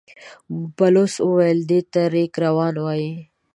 [0.77, 3.13] بلوڅ وويل: دې ته رېګ روان وايي.